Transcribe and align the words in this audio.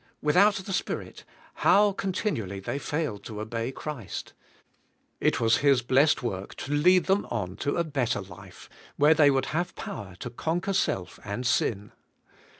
Without 0.19 0.55
the 0.55 0.73
Spirit, 0.73 1.25
how 1.57 1.91
continually 1.91 2.59
they 2.59 2.79
failed 2.79 3.23
to 3.25 3.39
obey 3.39 3.71
Christ! 3.71 4.33
It 5.19 5.39
was 5.39 5.57
His 5.57 5.83
blessed 5.83 6.23
work 6.23 6.55
to 6.55 6.73
lead 6.73 7.05
them 7.05 7.27
on 7.29 7.55
to 7.57 7.77
a 7.77 7.83
better 7.83 8.21
life, 8.21 8.67
where 8.95 9.13
they 9.13 9.29
would 9.29 9.45
have 9.53 9.75
power 9.75 10.15
to 10.21 10.31
conquer 10.31 10.73
self 10.73 11.19
and 11.23 11.45
sin. 11.45 11.91